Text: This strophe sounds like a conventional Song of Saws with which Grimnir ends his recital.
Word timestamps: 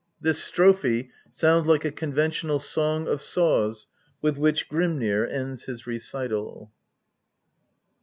This 0.19 0.39
strophe 0.43 1.11
sounds 1.29 1.67
like 1.67 1.85
a 1.85 1.91
conventional 1.91 2.57
Song 2.57 3.07
of 3.07 3.21
Saws 3.21 3.85
with 4.19 4.39
which 4.39 4.67
Grimnir 4.67 5.27
ends 5.31 5.65
his 5.65 5.85
recital. 5.85 6.71